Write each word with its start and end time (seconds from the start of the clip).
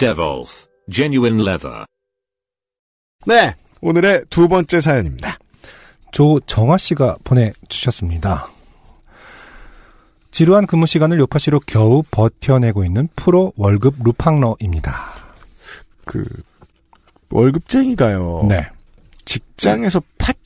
Devolf 0.00 0.66
Genuine 0.90 1.42
Leather. 1.42 1.84
네, 3.26 3.54
오늘의 3.82 4.24
두 4.30 4.48
번째 4.48 4.80
사연입니다. 4.80 5.36
조정화 6.10 6.78
씨가 6.78 7.18
보내주셨습니다. 7.22 8.48
지루한 10.30 10.66
근무 10.66 10.86
시간을 10.86 11.18
요파시로 11.18 11.60
겨우 11.66 12.02
버텨내고 12.10 12.82
있는 12.82 13.08
프로 13.14 13.52
월급 13.56 13.96
루팡러입니다. 14.02 15.12
그 16.06 16.24
월급쟁이가요. 17.28 18.46
네. 18.48 18.66
직장에서 19.26 20.00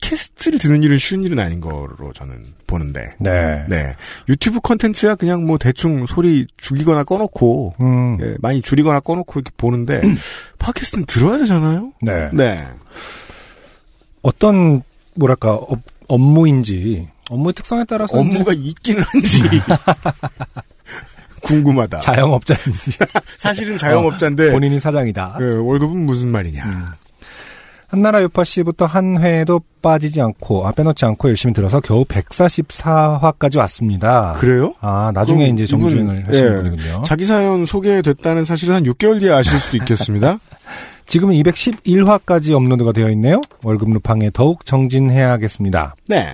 팟캐스트를 0.05 0.59
듣는 0.59 0.83
일은 0.83 0.97
쉬운 0.97 1.23
일은 1.23 1.39
아닌 1.39 1.59
거로 1.59 2.11
저는 2.13 2.45
보는데. 2.67 3.15
네. 3.19 3.65
네. 3.67 3.95
유튜브 4.29 4.59
컨텐츠야 4.61 5.15
그냥 5.15 5.45
뭐 5.45 5.57
대충 5.57 6.05
소리 6.05 6.45
죽이거나 6.57 7.03
꺼놓고 7.03 7.75
음, 7.79 8.17
예, 8.21 8.35
많이 8.39 8.61
줄이거나 8.61 8.99
꺼놓고 8.99 9.39
이렇게 9.39 9.51
보는데 9.57 10.01
팟캐스트는 10.59 11.05
들어야 11.05 11.37
되잖아요. 11.39 11.91
네. 12.01 12.29
네. 12.33 12.65
어떤, 14.21 14.81
뭐랄까, 15.13 15.53
업, 15.53 15.79
업무인지, 16.07 17.07
업무의 17.29 17.53
특성에 17.53 17.83
따라서. 17.87 18.19
이제 18.19 18.19
업무가 18.19 18.53
있기는 18.53 19.03
한지 19.03 19.43
궁금하다. 21.41 21.99
자영업자인지. 21.99 22.91
사실은 23.37 23.77
자영업자인데 23.77 24.51
본인이 24.51 24.79
사장이다. 24.79 25.37
예, 25.41 25.43
월급은 25.55 26.05
무슨 26.05 26.29
말이냐. 26.29 26.65
음. 26.65 27.04
한나라 27.87 28.21
요파 28.23 28.43
씨부터 28.43 28.85
한 28.85 29.21
회에도 29.21 29.61
빠지지 29.81 30.21
않고, 30.21 30.67
아, 30.67 30.71
빼놓지 30.71 31.05
않고 31.05 31.29
열심히 31.29 31.53
들어서 31.53 31.79
겨우 31.79 32.03
144화까지 32.05 33.57
왔습니다. 33.59 34.33
그래요? 34.37 34.73
아, 34.81 35.11
나중에 35.13 35.45
이제 35.45 35.65
정주행을 35.65 36.27
하시는 36.27 36.51
예, 36.51 36.61
분이군요. 36.63 37.03
자기 37.03 37.25
사연 37.25 37.65
소개됐다는 37.65 38.43
사실은 38.43 38.75
한 38.75 38.83
6개월 38.83 39.19
뒤에 39.19 39.31
아실 39.31 39.59
수도 39.59 39.77
있겠습니다. 39.77 40.39
지금은 41.05 41.35
211화까지 41.35 42.53
업로드가 42.53 42.91
되어 42.91 43.09
있네요. 43.11 43.39
월급 43.63 43.91
루팡에 43.91 44.31
더욱 44.33 44.65
정진해야겠습니다. 44.65 45.95
네. 46.07 46.33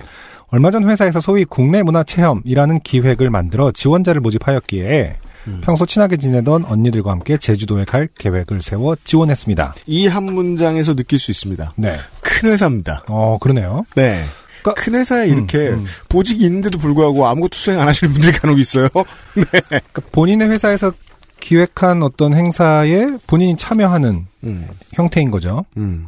얼마 0.50 0.70
전 0.70 0.88
회사에서 0.88 1.20
소위 1.20 1.44
국내 1.44 1.82
문화 1.82 2.02
체험이라는 2.04 2.80
기획을 2.80 3.30
만들어 3.30 3.70
지원자를 3.72 4.20
모집하였기에 4.20 5.16
음. 5.48 5.60
평소 5.64 5.84
친하게 5.86 6.16
지내던 6.16 6.64
언니들과 6.64 7.10
함께 7.10 7.36
제주도에 7.36 7.84
갈 7.84 8.08
계획을 8.18 8.62
세워 8.62 8.96
지원했습니다. 9.04 9.74
이 9.86 10.06
한 10.06 10.24
문장에서 10.24 10.94
느낄 10.94 11.18
수 11.18 11.30
있습니다. 11.30 11.72
네. 11.76 11.96
큰 12.22 12.50
회사입니다. 12.50 13.04
어, 13.08 13.38
그러네요. 13.40 13.84
네. 13.96 14.24
그러니까- 14.62 14.80
큰 14.82 14.94
회사에 14.94 15.26
이렇게 15.28 15.58
음, 15.70 15.74
음. 15.80 15.86
보직이 16.08 16.44
있는데도 16.44 16.78
불구하고 16.78 17.26
아무것도 17.26 17.56
수행 17.56 17.80
안 17.80 17.88
하시는 17.88 18.12
분들이 18.12 18.32
간혹 18.32 18.58
있어요. 18.60 18.88
그러니까 19.34 20.02
본인의 20.12 20.48
회사에서 20.50 20.92
기획한 21.40 22.02
어떤 22.04 22.34
행사에 22.34 23.06
본인이 23.26 23.56
참여하는 23.56 24.26
음, 24.44 24.68
형태인 24.94 25.32
거죠. 25.32 25.64
음. 25.76 26.06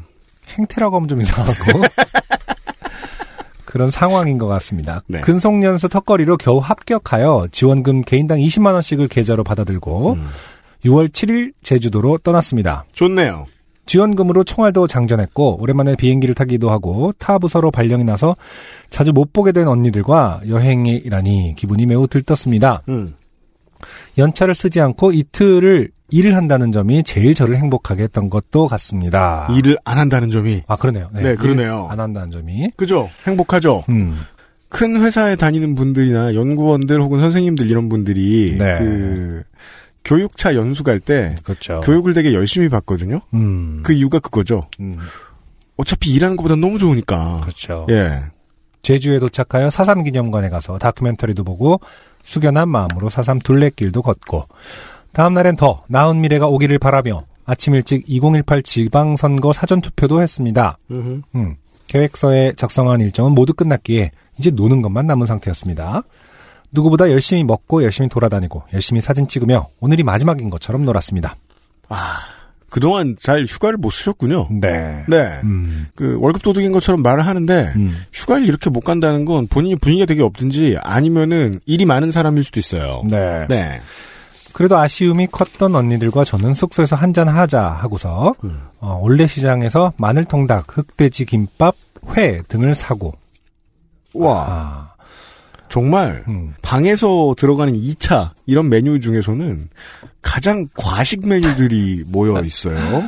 행태라고 0.51 0.95
하면 0.97 1.09
좀 1.09 1.21
이상하고. 1.23 1.55
그런 3.75 3.91
상황인 3.91 4.39
것 4.39 4.47
같습니다. 4.47 5.03
네. 5.09 5.21
근속연수 5.23 5.89
턱걸이로 5.89 6.37
겨우 6.37 6.59
합격하여 6.59 7.49
지원금 7.51 8.03
개인당 8.03 8.39
20만 8.39 8.73
원씩을 8.73 9.09
계좌로 9.09 9.43
받아들고 9.43 10.13
음. 10.13 10.29
6월 10.85 11.09
7일 11.09 11.55
제주도로 11.61 12.19
떠났습니다. 12.19 12.85
좋네요. 12.93 13.47
지원금으로 13.87 14.45
총알도 14.45 14.87
장전했고 14.87 15.61
오랜만에 15.61 15.97
비행기를 15.97 16.37
타기도 16.37 16.71
하고 16.71 17.13
타 17.19 17.41
부서로 17.41 17.73
발령이 17.73 18.05
나서 18.05 18.37
자주 18.91 19.13
못 19.13 19.33
보게 19.33 19.51
된 19.51 19.67
언니들과 19.67 20.43
여행이라니 20.47 21.55
기분이 21.57 21.87
매우 21.87 22.07
들떴습니다. 22.07 22.83
음. 22.89 23.17
연차를 24.19 24.55
쓰지 24.55 24.81
않고 24.81 25.13
이틀을 25.13 25.91
일을 26.11 26.37
한다는 26.37 26.71
점이 26.71 27.03
제일 27.03 27.35
저를 27.35 27.57
행복하게 27.57 28.05
했던 28.05 28.31
것도 28.31 28.67
같습니다. 28.69 29.49
일을 29.57 29.79
안 29.85 29.99
한다는 29.99 30.31
점이 30.31 30.63
아 30.67 30.77
그러네요. 30.77 31.09
네, 31.13 31.35
그러네요. 31.35 31.87
일안 31.89 32.01
한다는 32.01 32.31
점이. 32.31 32.71
그죠? 32.77 33.11
행복하죠. 33.27 33.85
음. 33.89 34.19
큰 34.69 35.01
회사에 35.01 35.37
다니는 35.37 35.75
분들이나 35.75 36.35
연구원들 36.35 37.01
혹은 37.01 37.21
선생님들 37.21 37.71
이런 37.71 37.89
분들이 37.89 38.57
네. 38.59 38.79
그 38.79 39.43
교육차 40.05 40.55
연수 40.55 40.83
갈 40.85 41.01
때 41.01 41.35
그렇죠. 41.43 41.81
교육을 41.81 42.13
되게 42.13 42.35
열심히 42.35 42.69
받거든요. 42.69 43.21
음. 43.35 43.81
그 43.83 43.93
이유가 43.93 44.19
그거죠. 44.19 44.69
음. 44.81 44.97
어차피 45.77 46.13
일하는 46.13 46.37
것보다 46.37 46.55
너무 46.57 46.79
좋으니까. 46.79 47.41
그렇죠. 47.43 47.87
예. 47.91 48.23
제주에 48.83 49.19
도착하여 49.19 49.71
사삼 49.71 50.05
기념관에 50.05 50.51
가서 50.51 50.79
다큐멘터리도 50.79 51.43
보고 51.43 51.81
숙연한 52.25 52.69
마음으로 52.69 53.11
사삼 53.11 53.39
둘레길도 53.39 54.03
걷고 54.03 54.49
다음 55.13 55.35
날엔 55.35 55.57
더 55.57 55.85
나은 55.87 56.21
미래가 56.21 56.49
오기를 56.49 56.79
바라며 56.79 57.23
아침 57.45 57.75
일찍 57.75 58.05
2018 58.09 58.63
지방선거 58.63 59.53
사전투표도 59.53 60.23
했습니다. 60.23 60.79
음, 61.35 61.57
계획서에 61.87 62.55
작성한 62.57 63.01
일정은 63.01 63.33
모두 63.33 63.53
끝났기에 63.53 64.11
이제 64.39 64.51
노는 64.51 64.83
것만 64.83 65.07
남은 65.07 65.27
상태였습니다. 65.27 66.03
누구보다 66.73 67.11
열심히 67.11 67.45
먹고 67.45 67.85
열심히 67.85 68.09
돌아다니고 68.09 68.65
열심히 68.73 69.01
사진 69.01 69.29
찍으며 69.29 69.69
오늘이 69.81 70.03
마지막인 70.03 70.51
것처럼 70.51 70.85
놀았습니다. 70.85 71.37
아, 71.91 72.19
그동안 72.75 73.15
잘 73.21 73.45
휴가를 73.45 73.79
못 73.79 73.91
쓰셨군요. 73.91 74.49
네. 74.51 75.05
네. 75.07 75.39
음, 75.45 75.87
그 75.95 76.19
월급 76.19 76.43
도둑인 76.43 76.73
것처럼 76.73 77.03
말을 77.03 77.25
하는데 77.25 77.73
음, 77.77 77.97
휴가를 78.13 78.49
이렇게 78.49 78.69
못 78.69 78.81
간다는 78.81 79.25
건 79.25 79.47
본인이 79.47 79.77
분위기가 79.77 80.07
되게 80.07 80.23
없든지 80.23 80.79
아니면은 80.83 81.61
일이 81.67 81.85
많은 81.85 82.11
사람일 82.11 82.43
수도 82.43 82.59
있어요. 82.59 83.05
네. 83.09 83.47
네. 83.49 83.81
그래도 84.53 84.77
아쉬움이 84.77 85.29
컸던 85.29 85.73
언니들과 85.73 86.25
저는 86.25 86.55
숙소에서 86.55 86.97
한잔 86.97 87.29
하자 87.29 87.63
하고서 87.63 88.35
음. 88.43 88.63
어, 88.81 88.99
올레 89.01 89.29
시장에서 89.29 89.93
마늘통닭, 89.97 90.77
흑돼지 90.77 91.27
김밥, 91.27 91.77
회 92.17 92.43
등을 92.49 92.75
사고 92.75 93.15
와, 94.15 94.47
아, 94.49 94.94
정말 95.75 96.23
음, 96.29 96.55
방에서 96.63 97.35
들어가는 97.37 97.73
2차 97.73 98.31
이런 98.47 98.69
메뉴 98.69 99.01
중에서는 99.01 99.69
가장 100.23 100.69
과식 100.77 101.27
메뉴들이 101.27 102.05
모여 102.07 102.41
있어요. 102.45 103.03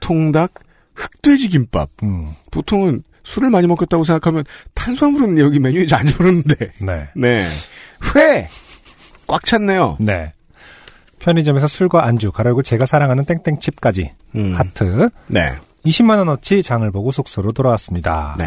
통닭, 0.00 0.52
흑돼지 0.94 1.48
김밥. 1.48 1.88
음, 2.02 2.34
보통은 2.50 3.04
술을 3.22 3.48
많이 3.48 3.66
먹겠다고 3.66 4.04
생각하면 4.04 4.44
탄수화물은 4.74 5.38
여기 5.38 5.60
메뉴에 5.60 5.86
안 5.92 6.04
들었는데. 6.04 6.72
네, 6.82 7.08
네. 7.16 7.46
회! 8.14 8.50
꽉 9.26 9.42
찼네요. 9.46 9.96
네. 9.98 10.34
편의점에서 11.20 11.68
술과 11.68 12.04
안주, 12.04 12.32
가로고 12.32 12.62
제가 12.62 12.84
사랑하는 12.84 13.24
땡땡칩까지 13.24 14.12
음. 14.36 14.54
하트 14.58 15.08
네. 15.28 15.52
20만 15.84 16.18
원어치 16.18 16.62
장을 16.62 16.88
보고 16.90 17.10
숙소로 17.10 17.52
돌아왔습니다. 17.52 18.34
네. 18.38 18.46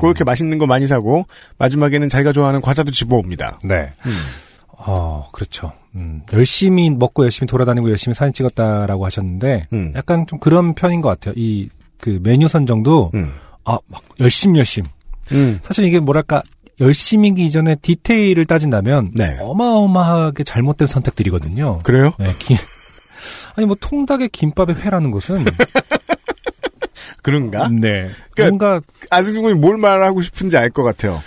그렇게 0.00 0.22
맛있는 0.24 0.58
거 0.58 0.66
많이 0.66 0.86
사고 0.86 1.26
마지막에는 1.58 2.08
자기가 2.08 2.32
좋아하는 2.32 2.60
과자도 2.60 2.90
집어옵니다. 2.92 3.58
네. 3.64 3.90
음. 4.06 4.12
어, 4.80 5.28
그렇죠. 5.32 5.72
음, 5.96 6.22
열심히 6.32 6.88
먹고 6.90 7.24
열심히 7.24 7.46
돌아다니고 7.48 7.90
열심히 7.90 8.14
사진 8.14 8.32
찍었다라고 8.32 9.04
하셨는데 9.06 9.66
음. 9.72 9.92
약간 9.96 10.26
좀 10.26 10.38
그런 10.38 10.74
편인 10.74 11.00
것 11.00 11.08
같아요. 11.08 11.34
이 11.36 11.68
그 12.00 12.20
메뉴 12.22 12.46
선정도 12.46 13.10
음. 13.14 13.32
아, 13.64 13.76
막 13.88 14.00
열심 14.20 14.56
열심. 14.56 14.84
음. 15.32 15.58
사실 15.64 15.84
이게 15.84 15.98
뭐랄까 15.98 16.44
열심이기 16.80 17.44
이전에 17.44 17.74
디테일을 17.82 18.44
따진다면 18.44 19.10
네. 19.16 19.36
어마어마하게 19.40 20.44
잘못된 20.44 20.86
선택들이거든요. 20.86 21.80
그래요? 21.82 22.12
네, 22.20 22.32
기- 22.38 22.56
아니 23.56 23.66
뭐 23.66 23.76
통닭에 23.80 24.28
김밥에 24.28 24.74
회라는 24.74 25.10
것은 25.10 25.44
그런가? 27.22 27.68
네 27.68 28.08
그러니까 28.34 28.66
뭔가 28.66 28.80
아승준 29.10 29.42
군이 29.42 29.54
뭘 29.54 29.76
말하고 29.78 30.22
싶은지 30.22 30.56
알 30.56 30.70
것 30.70 30.82
같아요. 30.82 31.22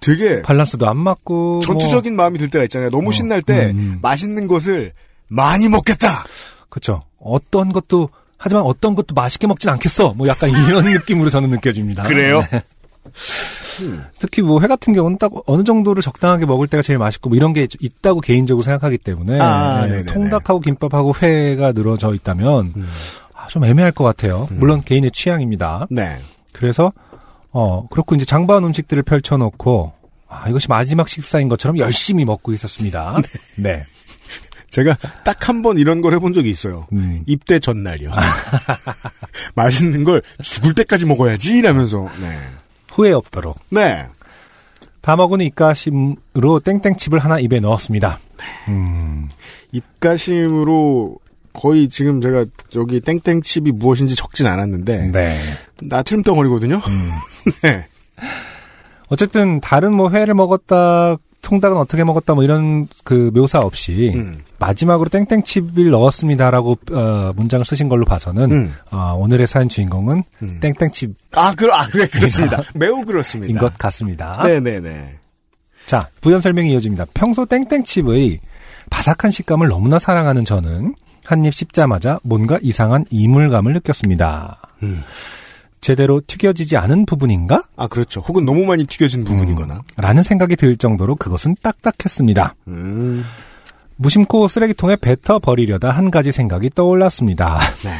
되게 0.00 0.42
밸런스도 0.42 0.88
안 0.88 0.98
맞고 0.98 1.60
전투적인 1.64 2.16
마음이 2.16 2.38
들 2.38 2.50
때가 2.50 2.64
있잖아요. 2.64 2.90
너무 2.90 3.08
어, 3.08 3.12
신날 3.12 3.40
때 3.42 3.70
음, 3.70 3.78
음. 3.78 3.98
맛있는 4.02 4.46
것을 4.48 4.92
많이 5.28 5.68
먹겠다. 5.68 6.24
그렇죠. 6.68 7.02
어떤 7.20 7.72
것도 7.72 8.08
하지만 8.36 8.64
어떤 8.64 8.96
것도 8.96 9.14
맛있게 9.14 9.46
먹진 9.46 9.70
않겠어. 9.70 10.14
뭐 10.14 10.26
약간 10.26 10.50
이런 10.50 10.84
느낌으로 10.92 11.30
저는 11.30 11.50
느껴집니다. 11.50 12.02
그래요? 12.02 12.42
네. 12.50 12.60
특히 14.18 14.42
뭐 14.42 14.60
회 14.60 14.66
같은 14.66 14.92
경우는 14.92 15.18
딱 15.18 15.30
어느 15.46 15.64
정도를 15.64 16.02
적당하게 16.02 16.46
먹을 16.46 16.66
때가 16.66 16.82
제일 16.82 16.98
맛있고 16.98 17.30
뭐 17.30 17.36
이런 17.36 17.52
게 17.52 17.66
있다고 17.80 18.20
개인적으로 18.20 18.62
생각하기 18.62 18.98
때문에 18.98 19.38
아, 19.40 19.84
예, 19.84 19.90
네네네. 19.90 20.12
통닭하고 20.12 20.60
김밥하고 20.60 21.14
회가 21.22 21.72
늘어져 21.72 22.14
있다면 22.14 22.72
음. 22.76 22.88
아, 23.52 23.54
좀 23.54 23.64
애매할 23.64 23.92
것 23.92 24.02
같아요. 24.04 24.48
물론 24.52 24.80
개인의 24.80 25.10
취향입니다. 25.10 25.86
네. 25.90 26.18
그래서 26.52 26.92
어 27.50 27.86
그렇고 27.90 28.14
이제 28.14 28.24
장바온 28.24 28.64
음식들을 28.64 29.02
펼쳐놓고 29.02 29.92
아, 30.28 30.48
이것이 30.48 30.68
마지막 30.68 31.06
식사인 31.08 31.48
것처럼 31.50 31.76
열심히 31.78 32.24
먹고 32.24 32.52
있었습니다. 32.54 33.16
네. 33.56 33.84
제가 34.70 34.96
딱 35.22 35.48
한 35.50 35.60
번 35.60 35.76
이런 35.76 36.00
걸 36.00 36.14
해본 36.14 36.32
적이 36.32 36.48
있어요. 36.48 36.86
음. 36.92 37.24
입대 37.26 37.58
전날이요. 37.58 38.10
맛있는 39.54 40.02
걸 40.04 40.22
죽을 40.42 40.72
때까지 40.74 41.04
먹어야지 41.04 41.58
이라면서. 41.58 42.08
네. 42.22 42.38
후회 42.90 43.12
없도록. 43.12 43.58
네. 43.68 44.06
다 45.02 45.16
먹은 45.16 45.40
입가심으로 45.42 46.60
땡땡칩을 46.64 47.18
하나 47.18 47.38
입에 47.38 47.60
넣었습니다. 47.60 48.18
음, 48.68 49.28
입가심으로 49.72 51.16
거의 51.52 51.88
지금 51.88 52.20
제가 52.20 52.46
여기 52.76 53.00
땡땡칩이 53.00 53.72
무엇인지 53.72 54.16
적진 54.16 54.46
않았는데 54.46 55.10
네. 55.12 55.36
나트륨 55.82 56.22
덩어리거든요. 56.22 56.80
네. 57.62 57.86
어쨌든 59.08 59.60
다른 59.60 59.92
뭐 59.94 60.10
회를 60.10 60.34
먹었다, 60.34 61.16
통닭은 61.42 61.76
어떻게 61.76 62.04
먹었다 62.04 62.34
뭐 62.34 62.44
이런 62.44 62.88
그 63.04 63.30
묘사 63.34 63.58
없이 63.58 64.12
음. 64.14 64.38
마지막으로 64.58 65.10
땡땡칩을 65.10 65.90
넣었습니다라고 65.90 66.78
어, 66.92 67.32
문장을 67.36 67.64
쓰신 67.66 67.88
걸로 67.88 68.04
봐서는 68.04 68.52
음. 68.52 68.74
어, 68.90 69.14
오늘의 69.18 69.48
사연 69.48 69.68
주인공은 69.68 70.22
음. 70.42 70.60
땡땡칩인 70.60 71.16
아, 71.32 71.52
그, 71.54 71.66
아, 71.72 71.86
네, 71.88 72.06
그렇습니다. 72.06 72.62
매우 72.74 73.04
그렇습니다. 73.04 73.60
것 73.60 73.76
같습니다. 73.76 74.40
네네네. 74.44 75.18
자, 75.86 76.08
부연 76.20 76.40
설명이 76.40 76.72
이어집니다. 76.72 77.06
평소 77.12 77.44
땡땡칩의 77.44 78.38
바삭한 78.88 79.30
식감을 79.30 79.68
너무나 79.68 79.98
사랑하는 79.98 80.44
저는 80.44 80.94
한 81.24 81.44
입 81.44 81.54
씹자마자 81.54 82.18
뭔가 82.22 82.58
이상한 82.62 83.04
이물감을 83.10 83.72
느꼈습니다. 83.74 84.60
음. 84.82 85.02
제대로 85.80 86.20
튀겨지지 86.24 86.76
않은 86.76 87.06
부분인가? 87.06 87.64
아, 87.76 87.88
그렇죠. 87.88 88.20
혹은 88.20 88.44
너무 88.44 88.64
많이 88.64 88.84
튀겨진 88.86 89.24
부분이거나. 89.24 89.82
라는 89.96 90.22
생각이 90.22 90.54
들 90.56 90.76
정도로 90.76 91.16
그것은 91.16 91.56
딱딱했습니다. 91.60 92.54
음. 92.68 93.24
무심코 93.96 94.46
쓰레기통에 94.48 94.96
뱉어 94.96 95.38
버리려다 95.40 95.90
한 95.90 96.10
가지 96.10 96.30
생각이 96.32 96.70
떠올랐습니다. 96.70 97.58
네. 97.84 97.90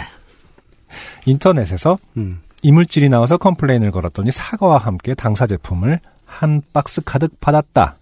인터넷에서 1.27 1.99
음. 2.17 2.41
이물질이 2.63 3.09
나와서 3.09 3.37
complain을 3.37 3.91
걸었더니 3.91 4.31
사과와 4.31 4.79
함께 4.79 5.15
당사 5.15 5.47
제품을 5.49 5.99
한 6.25 6.63
박스 6.73 7.01
가득 7.01 7.41
받았다. 7.41 7.97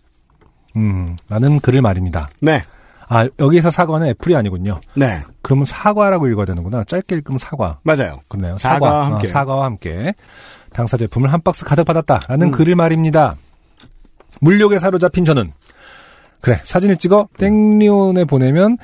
음, 0.77 1.17
라는 1.29 1.59
글을 1.61 1.81
말입니다. 1.81 2.29
네. 2.41 2.63
아, 3.13 3.29
여기에서 3.41 3.71
사과는 3.71 4.07
애플이 4.07 4.37
아니군요. 4.37 4.81
네. 4.95 5.21
그러면 5.43 5.65
사과라고 5.65 6.29
읽어야 6.29 6.47
되는구나. 6.47 6.85
짧게 6.85 7.17
읽으면 7.17 7.41
사과. 7.41 7.81
맞아요. 7.83 8.21
그렇네요. 8.29 8.57
사과와 8.57 9.03
사과. 9.03 9.07
함께. 9.07 9.27
어, 9.27 9.31
사과와 9.31 9.65
함께 9.65 10.15
당사 10.73 10.97
제품을 10.97 11.33
한 11.33 11.41
박스 11.43 11.65
가득 11.65 11.83
받았다라는 11.85 12.47
음. 12.47 12.51
글을 12.53 12.77
말입니다. 12.77 13.35
물욕에 14.41 14.79
사로잡힌 14.79 15.25
저는 15.25 15.53
그래 16.41 16.61
사진을 16.63 16.97
찍어 16.99 17.29
땡리온에 17.37 18.25
보내면 18.25 18.79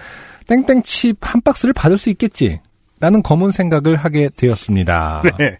땡땡칩 0.49 1.19
한 1.20 1.40
박스를 1.40 1.73
받을 1.73 1.96
수 1.96 2.11
있겠지. 2.11 2.61
라는 2.99 3.23
검은 3.23 3.52
생각을 3.52 3.94
하게 3.94 4.28
되었습니다. 4.37 5.23
네. 5.38 5.58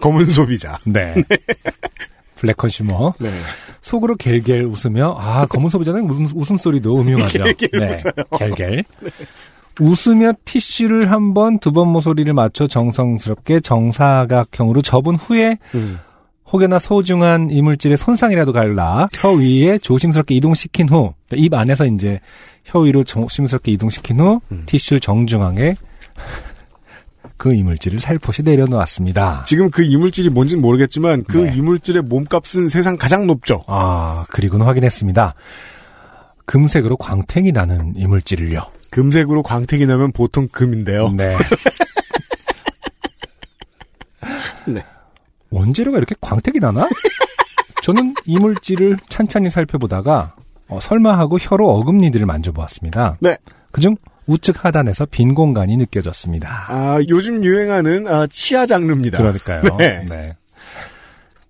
검은 0.00 0.26
소비자. 0.26 0.78
네. 0.84 1.14
black 2.42 2.56
consumer. 2.56 3.14
네. 3.20 3.30
속으로 3.82 4.16
갤갤 4.16 4.64
웃으며 4.64 5.14
아 5.16 5.46
검은 5.46 5.70
소비자는 5.70 6.10
웃음, 6.10 6.28
웃음소리도 6.34 7.00
음흉하죠. 7.00 7.44
네, 7.44 7.54
갤갤. 8.36 8.84
웃으며 9.80 10.32
티슈를 10.44 11.10
한 11.12 11.34
번, 11.34 11.58
두 11.60 11.70
번 11.72 11.88
모서리를 11.88 12.32
맞춰 12.34 12.66
정성스럽게 12.66 13.60
정사각형으로 13.60 14.82
접은 14.82 15.14
후에 15.14 15.56
음. 15.76 16.00
혹여나 16.52 16.78
소중한 16.80 17.48
이물질의 17.50 17.96
손상이라도 17.96 18.52
갈라 18.52 19.08
혀 19.14 19.30
위에 19.30 19.78
조심스럽게 19.78 20.34
이동시킨 20.34 20.88
후 20.88 21.14
입 21.34 21.54
안에서 21.54 21.86
이제 21.86 22.18
혀 22.64 22.80
위로 22.80 23.04
조심스럽게 23.04 23.72
이동시킨 23.72 24.18
후 24.20 24.40
음. 24.50 24.64
티슈를 24.66 25.00
정중하게 25.00 25.76
그 27.36 27.54
이물질을 27.54 28.00
살포시 28.00 28.42
내려놓았습니다. 28.42 29.44
지금 29.46 29.70
그 29.70 29.82
이물질이 29.82 30.30
뭔지는 30.30 30.62
모르겠지만 30.62 31.24
그 31.24 31.38
네. 31.38 31.54
이물질의 31.56 32.02
몸값은 32.02 32.68
세상 32.68 32.96
가장 32.96 33.26
높죠. 33.26 33.64
아 33.66 34.24
그리고는 34.30 34.66
확인했습니다. 34.66 35.34
금색으로 36.46 36.96
광택이 36.96 37.52
나는 37.52 37.94
이물질을요. 37.96 38.60
금색으로 38.90 39.42
광택이 39.42 39.86
나면 39.86 40.12
보통 40.12 40.48
금인데요. 40.48 41.10
네. 41.12 41.36
네. 44.66 44.84
원재료가 45.50 45.98
이렇게 45.98 46.14
광택이 46.20 46.60
나나? 46.60 46.88
저는 47.82 48.14
이물질을 48.26 48.98
찬찬히 49.08 49.50
살펴보다가 49.50 50.36
어, 50.68 50.78
설마 50.80 51.18
하고 51.18 51.38
혀로 51.38 51.68
어금니들을 51.70 52.24
만져보았습니다. 52.24 53.18
네. 53.20 53.36
그중 53.72 53.96
우측 54.26 54.64
하단에서 54.64 55.06
빈 55.06 55.34
공간이 55.34 55.76
느껴졌습니다. 55.76 56.66
아, 56.68 57.00
요즘 57.08 57.44
유행하는 57.44 58.06
아, 58.06 58.26
치아 58.28 58.66
장르입니다. 58.66 59.18
그러니까요. 59.18 59.76
네. 60.08 60.34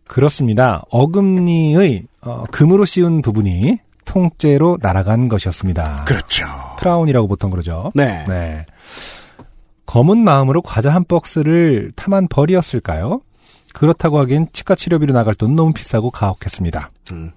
그렇습니다. 0.06 0.82
어금니의 0.90 2.04
어, 2.20 2.44
금으로 2.50 2.84
씌운 2.84 3.22
부분이 3.22 3.78
통째로 4.04 4.78
날아간 4.80 5.28
것이었습니다. 5.28 6.04
그렇죠. 6.04 6.46
크라운이라고 6.78 7.28
보통 7.28 7.50
그러죠. 7.50 7.92
네. 7.94 8.24
네. 8.28 8.66
검은 9.86 10.18
마음으로 10.18 10.62
과자 10.62 10.92
한 10.92 11.04
박스를 11.04 11.92
탐한 11.96 12.28
벌이었을까요? 12.28 13.20
그렇다고 13.72 14.18
하기엔 14.18 14.48
치과 14.52 14.74
치료비로 14.74 15.12
나갈 15.12 15.34
돈은 15.34 15.56
너무 15.56 15.72
비싸고 15.72 16.10
가혹했습니다. 16.10 16.90
음. 17.12 17.30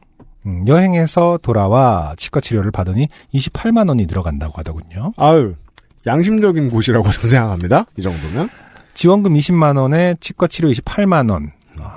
음, 0.45 0.67
여행에서 0.67 1.39
돌아와 1.41 2.13
치과 2.17 2.39
치료를 2.39 2.71
받으니 2.71 3.09
28만 3.33 3.89
원이 3.89 4.07
들어간다고 4.07 4.53
하더군요. 4.57 5.11
아유, 5.17 5.55
양심적인 6.05 6.69
곳이라고 6.69 7.09
저는 7.09 7.29
생각합니다. 7.29 7.85
이 7.97 8.01
정도면. 8.01 8.49
지원금 8.93 9.33
20만 9.33 9.77
원에 9.77 10.15
치과 10.19 10.47
치료 10.47 10.69
28만 10.69 11.29
원. 11.31 11.51
아, 11.79 11.95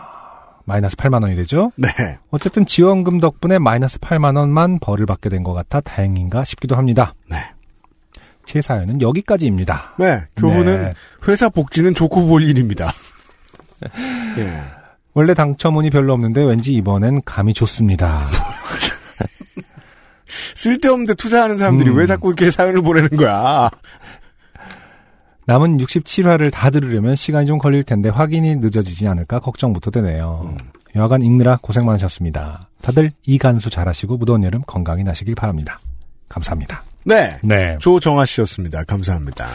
마이너스 0.65 0.97
8만 0.97 1.23
원이 1.23 1.37
되죠. 1.37 1.71
네. 1.77 1.89
어쨌든 2.31 2.67
지원금 2.67 3.21
덕분에 3.21 3.59
마이너스 3.59 3.99
8만 3.99 4.37
원만 4.37 4.79
벌을 4.81 5.07
받게 5.07 5.29
된 5.29 5.45
것 5.45 5.53
같아 5.53 5.81
다행인가 5.81 6.43
싶기도 6.45 6.75
합니다. 6.77 7.15
네. 7.31 7.37
제 8.47 8.63
사연은 8.63 9.01
여기까지입니다. 9.03 9.95
네. 9.99 10.23
교훈은 10.37 10.83
네. 10.83 10.95
회사 11.29 11.49
복지는 11.51 11.95
좋고 11.95 12.27
볼 12.27 12.43
일입니다. 12.43 12.93
네. 14.37 14.63
원래 15.19 15.35
당첨운이 15.35 15.91
별로 15.91 16.13
없는데 16.13 16.45
왠지 16.45 16.73
이번엔 16.75 17.23
감이 17.25 17.53
좋습니다. 17.53 18.25
쓸데없는데 20.55 21.15
투자하는 21.15 21.59
사람들이 21.59 21.91
음. 21.91 21.97
왜 21.97 22.07
자꾸 22.07 22.29
이렇게 22.29 22.53
사연을 22.53 22.83
보내는 22.83 23.09
거야? 23.17 23.69
남은 25.47 25.79
67화를 25.79 26.53
다 26.53 26.71
들으려면 26.71 27.17
시간이 27.17 27.49
좀 27.49 27.59
걸릴 27.59 27.83
텐데 27.83 28.11
확인이 28.11 28.55
늦어지지 28.55 29.09
않을까 29.09 29.41
걱정부터 29.41 29.91
되네요. 29.91 30.57
여하간 30.95 31.23
읽느라 31.23 31.59
고생 31.61 31.85
많으셨습니다. 31.85 32.69
다들 32.81 33.11
이간수 33.27 33.71
잘하시고 33.71 34.19
무더운 34.19 34.45
여름 34.45 34.63
건강히 34.69 35.03
나시길 35.03 35.35
바랍니다. 35.35 35.81
감사합니다. 36.29 36.85
네. 37.03 37.39
네. 37.43 37.77
조정아 37.81 38.25
씨였습니다. 38.25 38.85
감사합니다. 38.85 39.49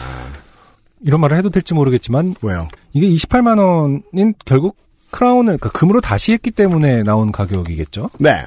이런 1.00 1.22
말을 1.22 1.38
해도 1.38 1.48
될지 1.48 1.72
모르겠지만 1.72 2.34
왜요? 2.42 2.68
이게 2.92 3.08
28만 3.08 3.58
원인 3.58 4.34
결국 4.44 4.83
크라운을 5.14 5.58
그러니까 5.58 5.70
금으로 5.70 6.00
다시 6.00 6.32
했기 6.32 6.50
때문에 6.50 7.04
나온 7.04 7.30
가격이겠죠. 7.30 8.10
네. 8.18 8.44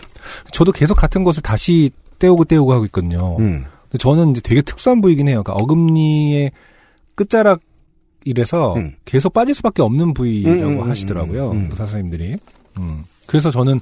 저도 0.51 0.73
계속 0.73 0.95
같은 0.95 1.23
것을 1.23 1.41
다시 1.41 1.91
때우고 2.19 2.43
때우고 2.43 2.73
하고 2.73 2.85
있거든요. 2.85 3.37
음. 3.39 3.63
근데 3.83 3.97
저는 3.97 4.31
이제 4.31 4.41
되게 4.41 4.61
특수한 4.61 4.99
부위긴 4.99 5.29
해요. 5.29 5.43
그러니까 5.43 5.63
어금니의 5.63 6.51
끝자락 7.15 7.61
이래서 8.25 8.75
음. 8.75 8.91
계속 9.05 9.31
빠질 9.31 9.55
수밖에 9.55 9.81
없는 9.81 10.13
부위라고 10.13 10.57
음, 10.57 10.63
음, 10.63 10.81
음, 10.81 10.89
하시더라고요. 10.89 11.51
음, 11.51 11.57
음. 11.57 11.67
의사 11.71 11.85
선생님들이. 11.85 12.35
음. 12.79 13.05
그래서 13.27 13.49
저는 13.49 13.79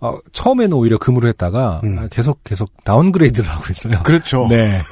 어, 0.00 0.12
처음에는 0.32 0.74
오히려 0.74 0.98
금으로 0.98 1.28
했다가 1.28 1.80
계속 2.10 2.44
계속 2.44 2.70
downgrade를 2.84 3.48
하고 3.48 3.64
있어요. 3.70 4.02
그렇죠. 4.02 4.46
네. 4.50 4.82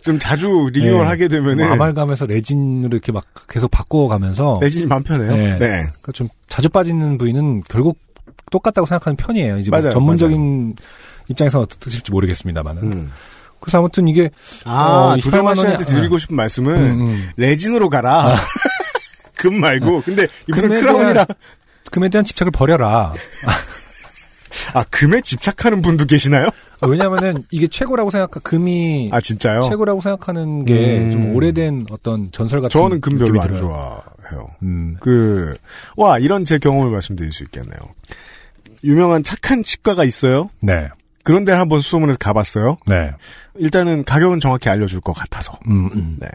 좀 0.00 0.18
자주 0.18 0.70
리뉴얼 0.72 1.04
네. 1.04 1.08
하게 1.08 1.28
되면은 1.28 1.72
아말감에서 1.72 2.26
레진으로 2.26 2.90
이렇게 2.92 3.12
막 3.12 3.24
계속 3.48 3.70
바꿔가면서 3.70 4.58
레진이 4.60 4.86
맘 4.86 5.02
편해요. 5.02 5.32
네. 5.32 5.58
네. 5.58 5.58
그러니까 5.58 6.12
좀 6.12 6.28
자주 6.48 6.68
빠지는 6.68 7.18
부위는 7.18 7.62
결국 7.68 7.98
똑같다고 8.50 8.86
생각하는 8.86 9.16
편이에요. 9.16 9.58
이제 9.58 9.70
뭐 9.70 9.78
맞아요, 9.80 9.92
전문적인 9.92 10.76
입장에서 11.28 11.60
어떻게 11.60 11.98
모르겠습니다만은. 12.10 12.82
음. 12.82 13.12
그래서 13.60 13.78
아무튼 13.78 14.06
이게 14.06 14.30
아, 14.64 15.14
어, 15.14 15.16
28만 15.16 15.58
씨한테 15.58 15.84
드리고 15.84 16.18
싶은 16.18 16.36
말씀은 16.36 16.74
음, 16.74 17.00
음. 17.08 17.28
레진으로 17.36 17.88
가라. 17.88 18.34
금 19.36 19.60
말고. 19.60 20.02
근데 20.02 20.26
이번엔 20.48 20.80
크라운이라. 20.80 21.26
금에 21.90 22.08
대한 22.08 22.24
집착을 22.24 22.50
버려라. 22.50 23.12
아, 24.74 24.84
금에 24.84 25.20
집착하는 25.20 25.82
분도 25.82 26.04
계시나요? 26.04 26.48
아, 26.80 26.86
왜냐면은 26.86 27.44
이게 27.50 27.66
최고라고 27.66 28.10
생각, 28.10 28.30
금이 28.30 29.10
아, 29.12 29.20
진짜요? 29.20 29.62
최고라고 29.62 30.00
생각하는 30.00 30.64
게 30.64 30.98
음. 30.98 31.10
좀 31.10 31.34
오래된 31.34 31.86
어떤 31.90 32.30
전설 32.32 32.60
같은 32.60 32.70
저는 32.70 33.00
금 33.00 33.18
별로 33.18 33.40
안 33.40 33.48
들어요. 33.48 33.60
좋아해요. 33.60 34.48
음. 34.62 34.96
그, 35.00 35.54
와, 35.96 36.18
이런 36.18 36.44
제 36.44 36.58
경험을 36.58 36.90
말씀드릴 36.90 37.32
수 37.32 37.42
있겠네요. 37.44 37.78
유명한 38.84 39.22
착한 39.22 39.62
치과가 39.62 40.04
있어요. 40.04 40.50
네. 40.60 40.88
그런 41.24 41.44
데를 41.44 41.58
한번 41.58 41.80
수소문해서 41.80 42.18
가봤어요. 42.18 42.76
네. 42.86 43.12
일단은 43.56 44.04
가격은 44.04 44.38
정확히 44.40 44.68
알려줄 44.68 45.00
것 45.00 45.12
같아서. 45.12 45.58
음, 45.66 45.90
음. 45.94 46.16
네. 46.20 46.28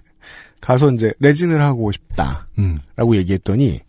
가서 0.59 0.91
이제 0.91 1.13
레진을 1.19 1.61
하고 1.61 1.91
싶다. 1.91 2.47
음. 2.57 2.79
라고 2.95 3.15
얘기했더니, 3.15 3.79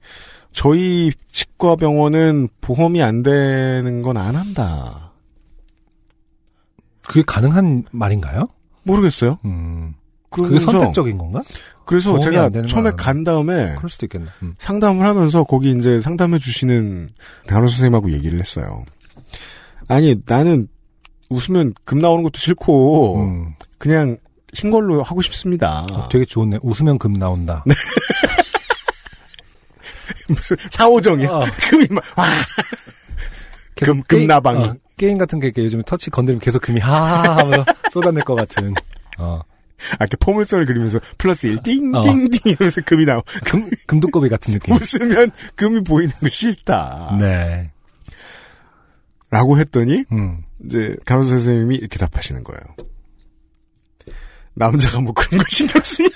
저희 0.52 1.10
치과 1.30 1.76
병원은 1.76 2.48
보험이 2.60 3.02
안 3.02 3.22
되는 3.22 4.02
건 4.02 4.16
안 4.16 4.36
한다. 4.36 5.12
그게 7.02 7.22
가능한 7.26 7.84
말인가요? 7.90 8.46
모르겠어요. 8.84 9.38
음. 9.44 9.94
그게 10.30 10.58
선택적인 10.58 11.18
건가? 11.18 11.42
그래서 11.84 12.18
제가 12.20 12.48
처음에 12.68 12.90
안간 12.90 13.24
다음에 13.24 13.74
그럴 13.76 13.90
수도 13.90 14.06
있겠네. 14.06 14.26
음. 14.42 14.54
상담을 14.58 15.04
하면서 15.04 15.44
거기 15.44 15.72
이제 15.76 16.00
상담해 16.00 16.38
주시는 16.38 17.10
간호사 17.48 17.72
선생님하고 17.72 18.12
얘기를 18.12 18.38
했어요. 18.38 18.84
아니 19.88 20.16
나는 20.26 20.68
웃으면 21.28 21.74
금 21.84 21.98
나오는 21.98 22.22
것도 22.22 22.38
싫고 22.38 23.16
음. 23.20 23.54
그냥 23.78 24.16
흰 24.54 24.70
걸로 24.70 25.02
하고 25.02 25.20
싶습니다. 25.22 25.84
어, 25.92 26.08
되게 26.08 26.24
좋네. 26.24 26.60
웃으면 26.62 26.98
금 26.98 27.14
나온다. 27.14 27.64
무슨 30.28 30.56
사오정이야. 30.70 31.28
어. 31.30 31.44
금이 31.70 31.86
막 31.90 32.02
와. 32.16 32.26
금- 33.76 34.02
금나방이. 34.02 34.64
어, 34.64 34.76
게임 34.96 35.18
같은 35.18 35.40
게 35.40 35.52
요즘 35.56 35.82
터치 35.82 36.10
건드리면 36.10 36.40
계속 36.40 36.62
금이 36.62 36.80
하하하 36.80 37.38
하면서 37.38 37.64
쏟아낼 37.92 38.22
것 38.24 38.34
같은. 38.34 38.74
어. 39.18 39.40
아, 39.94 39.96
이렇게 40.04 40.16
포물선을 40.20 40.64
그리면서 40.66 41.00
플러스 41.18 41.48
1 41.48 41.58
어. 41.58 41.62
띵띵띵 41.62 42.40
이러면서 42.44 42.80
금이 42.84 43.04
나오. 43.04 43.22
금, 43.44 43.68
금두꺼비 43.86 44.28
같은 44.28 44.54
느낌. 44.54 44.74
웃으면 44.74 45.32
금이 45.56 45.82
보이는 45.82 46.12
거 46.20 46.28
싫다. 46.28 47.16
네. 47.18 47.72
라고 49.30 49.58
했더니 49.58 50.04
음. 50.12 50.44
이제 50.64 50.94
간호사 51.04 51.30
선생님이 51.30 51.76
이렇게 51.76 51.98
답하시는 51.98 52.44
거예요. 52.44 52.60
남자가 54.54 55.00
뭐 55.00 55.12
그런 55.14 55.38
거 55.38 55.44
신경 55.48 55.82
쓰냐? 55.82 56.08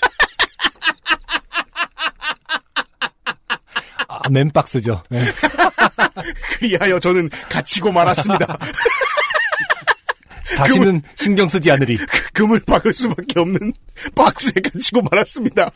아, 4.26 4.28
맨박스죠. 4.30 5.02
네. 5.11 5.21
그리하여 6.59 6.99
저는 6.99 7.30
갇히고 7.49 7.92
말았습니다. 7.92 8.59
다시는 10.56 11.02
신경 11.16 11.49
쓰지 11.49 11.71
않으리. 11.71 11.99
금을 12.33 12.61
박을 12.66 12.92
수밖에 12.92 13.40
없는 13.40 13.73
박스에 14.14 14.52
갇히고 14.73 15.02
말았습니다. 15.02 15.71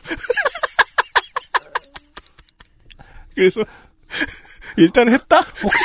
그래서 3.35 3.62
일단 4.76 5.09
했다. 5.12 5.40
혹시, 5.62 5.85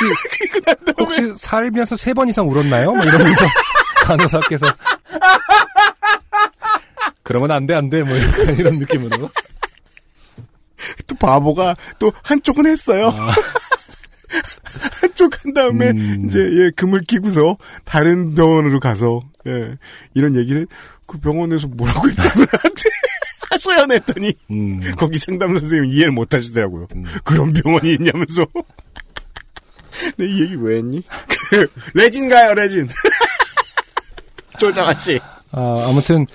혹시 0.98 1.34
살면서 1.38 1.96
세 1.96 2.12
번 2.14 2.28
이상 2.28 2.48
울었나요? 2.48 2.92
뭐 2.92 3.04
이러면서 3.04 3.46
간호사께서. 4.04 4.66
그러면 7.22 7.50
안 7.50 7.66
돼, 7.66 7.74
안 7.74 7.90
돼. 7.90 8.02
뭐 8.02 8.16
이런, 8.16 8.56
이런 8.56 8.78
느낌으로. 8.78 9.30
또 11.06 11.14
바보가 11.16 11.76
또 11.98 12.12
한쪽은 12.22 12.66
했어요. 12.66 13.12
한쪽 15.00 15.44
한 15.44 15.54
다음에 15.54 15.90
음. 15.90 16.24
이제 16.26 16.38
예, 16.40 16.70
금을 16.74 17.00
끼고서 17.02 17.56
다른 17.84 18.34
병원으로 18.34 18.80
가서 18.80 19.22
예, 19.46 19.76
이런 20.14 20.34
얘기를 20.36 20.66
그 21.06 21.18
병원에서 21.18 21.68
뭐라고 21.68 22.08
했다고 22.10 22.40
나한테 22.52 22.82
하소연했더니 23.50 24.34
음. 24.50 24.80
거기 24.96 25.16
상담 25.18 25.56
선생님 25.56 25.90
이해를 25.92 26.10
못 26.12 26.34
하시더라고요. 26.34 26.88
그런 27.24 27.52
병원이 27.52 27.92
있냐면서. 27.94 28.46
내 30.18 30.26
이 30.26 30.42
얘기 30.42 30.54
왜 30.56 30.76
했니? 30.78 31.02
그, 31.48 31.66
레진 31.94 32.28
가요, 32.28 32.52
레진. 32.52 32.86
조정아 34.58 34.98
씨. 34.98 35.18
아, 35.52 35.86
아무튼 35.88 36.26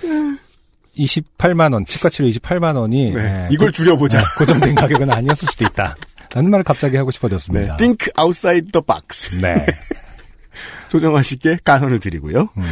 28만 0.96 1.72
원, 1.72 1.86
치과 1.86 2.08
치료 2.08 2.28
28만 2.28 2.76
원이 2.76 3.12
네, 3.12 3.20
예, 3.20 3.48
이걸 3.50 3.72
줄여보자. 3.72 4.18
고, 4.18 4.24
고정된 4.38 4.74
가격은 4.74 5.10
아니었을 5.10 5.48
수도 5.50 5.64
있다. 5.64 5.96
라는 6.34 6.50
말을 6.50 6.64
갑자기 6.64 6.96
하고 6.96 7.10
네, 7.10 7.14
싶어졌습니다. 7.14 7.76
think 7.76 8.08
outside 8.18 8.70
the 8.72 8.82
box. 8.86 9.30
네. 9.40 9.64
씨께 11.22 11.58
간언을 11.64 11.98
드리고요. 12.00 12.48
음. 12.56 12.62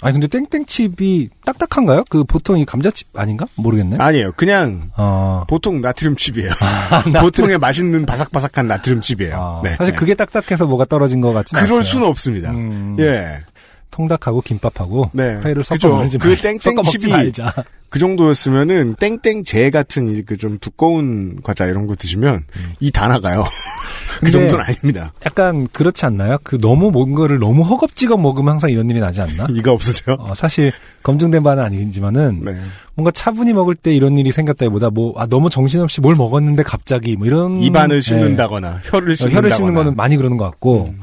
아니 0.00 0.12
근데 0.12 0.28
땡땡칩이 0.28 1.30
딱딱한가요? 1.44 2.04
그 2.08 2.22
보통 2.22 2.56
이 2.58 2.64
감자칩 2.64 3.08
아닌가? 3.18 3.46
모르겠네. 3.56 3.96
아니에요. 3.98 4.30
그냥 4.36 4.90
어. 4.96 5.44
보통 5.48 5.80
나트륨 5.80 6.14
칩이에요. 6.14 6.50
나트륨. 6.90 7.20
보통의 7.22 7.58
맛있는 7.58 8.06
바삭바삭한 8.06 8.68
나트륨 8.68 9.00
칩이에요. 9.00 9.34
아, 9.36 9.60
네. 9.64 9.74
사실 9.74 9.96
그게 9.96 10.14
딱딱해서 10.14 10.66
뭐가 10.66 10.84
떨어진 10.84 11.20
것 11.20 11.32
같진 11.32 11.56
그럴 11.58 11.70
않아요. 11.78 11.82
수는 11.82 12.06
없습니다. 12.06 12.52
음. 12.52 12.96
예. 13.00 13.40
통닭하고 13.98 14.40
김밥하고 14.42 15.10
네. 15.12 15.40
섞어. 15.64 15.88
먹지 15.88 16.18
그 16.18 16.36
땡땡 16.36 16.58
섞어 16.60 16.74
먹지 16.76 16.98
칩이 16.98 17.10
말자. 17.12 17.52
그 17.90 17.98
정도였으면은 17.98 18.94
땡땡제 19.00 19.70
같은 19.70 20.24
그 20.24 20.36
좀 20.38 20.58
두꺼운 20.60 21.40
과자 21.42 21.66
이런 21.66 21.86
거 21.88 21.96
드시면 21.96 22.44
이다 22.80 23.08
나가요. 23.08 23.42
그 24.20 24.26
음. 24.26 24.30
정도는 24.30 24.64
아닙니다. 24.64 25.12
약간 25.26 25.66
그렇지 25.72 26.04
않나요? 26.06 26.38
그 26.44 26.58
너무 26.58 26.90
뭔가를 26.90 27.38
너무 27.38 27.62
허겁지겁 27.62 28.20
먹으면 28.20 28.52
항상 28.52 28.70
이런 28.70 28.88
일이 28.90 29.00
나지 29.00 29.20
않나? 29.20 29.46
이가 29.50 29.72
없어져요. 29.72 30.16
어, 30.20 30.34
사실 30.34 30.70
검증된 31.02 31.42
바는 31.42 31.62
아니지만은 31.64 32.42
네. 32.44 32.56
뭔가 32.94 33.10
차분히 33.10 33.52
먹을 33.52 33.74
때 33.74 33.92
이런 33.94 34.16
일이 34.18 34.30
생겼다기보다 34.32 34.90
뭐 34.90 35.14
아, 35.16 35.26
너무 35.26 35.50
정신없이 35.50 36.00
뭘 36.00 36.14
먹었는데 36.14 36.62
갑자기 36.62 37.16
뭐 37.16 37.26
이런 37.26 37.62
입안을 37.62 37.96
예. 37.96 38.00
씹는다거나 38.00 38.80
혀를 38.84 39.12
어, 39.12 39.14
씹는다거나. 39.14 39.36
혀를 39.36 39.50
씹는 39.52 39.74
거는 39.74 39.96
많이 39.96 40.16
그러는 40.16 40.36
것 40.36 40.44
같고 40.44 40.86
음. 40.88 41.00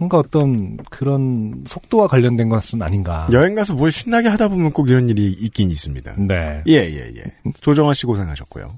뭔가 0.00 0.16
어떤 0.16 0.78
그런 0.88 1.62
속도와 1.66 2.08
관련된 2.08 2.48
것은 2.48 2.80
아닌가. 2.80 3.28
여행 3.32 3.54
가서 3.54 3.74
뭘 3.74 3.92
신나게 3.92 4.28
하다 4.28 4.48
보면 4.48 4.72
꼭 4.72 4.88
이런 4.88 5.10
일이 5.10 5.30
있긴 5.30 5.70
있습니다. 5.70 6.14
네. 6.16 6.62
예, 6.68 6.72
예, 6.72 7.12
예. 7.16 7.22
조정아 7.60 7.92
씨 7.92 8.06
고생하셨고요. 8.06 8.72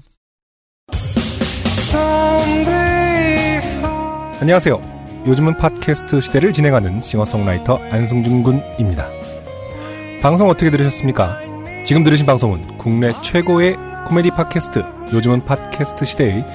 안녕하세요. 4.41 5.23
요즘은 5.25 5.53
팟캐스트 5.59 6.19
시대를 6.19 6.51
진행하는 6.51 7.01
싱어송라이터 7.01 7.77
안승준 7.89 8.43
군입니다. 8.43 9.09
방송 10.21 10.49
어떻게 10.49 10.69
들으셨습니까? 10.69 11.39
지금 11.85 12.03
들으신 12.03 12.25
방송은 12.25 12.77
국내 12.77 13.13
최고의 13.21 13.77
코미디 14.09 14.31
팟캐스트 14.31 14.83
요즘은 15.13 15.45
팟캐스트 15.45 16.03
시대의 16.03 16.45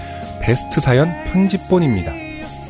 베스트 0.43 0.81
사연 0.83 1.09
편집본입니다. 1.33 2.28